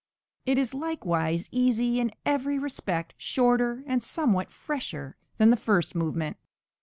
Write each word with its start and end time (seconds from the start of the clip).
It 0.47 0.57
is 0.57 0.73
likewise 0.73 1.47
easy 1.51 1.99
in 1.99 2.11
every 2.25 2.57
respect, 2.57 3.13
shorter, 3.17 3.83
and 3.85 4.01
somewhat 4.01 4.51
fresher 4.51 5.15
than 5.37 5.51
the 5.51 5.55
first 5.55 5.93
movement. 5.93 6.37